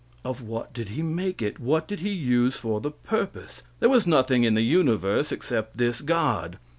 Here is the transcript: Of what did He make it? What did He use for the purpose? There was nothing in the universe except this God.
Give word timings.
Of 0.25 0.41
what 0.41 0.73
did 0.73 0.89
He 0.89 1.03
make 1.03 1.43
it? 1.43 1.59
What 1.59 1.87
did 1.87 1.99
He 1.99 2.09
use 2.09 2.55
for 2.55 2.81
the 2.81 2.89
purpose? 2.89 3.61
There 3.79 3.87
was 3.87 4.07
nothing 4.07 4.43
in 4.43 4.55
the 4.55 4.63
universe 4.63 5.31
except 5.31 5.77
this 5.77 6.01
God. 6.01 6.57